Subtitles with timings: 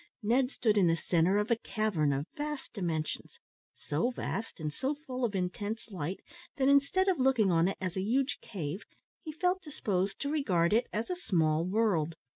[0.23, 3.39] Ned stood in the centre of a cavern of vast dimensions
[3.75, 6.21] so vast, and so full of intense light,
[6.57, 8.83] that instead of looking on it as a huge cave,
[9.21, 12.15] he felt disposed to regard it as a small world.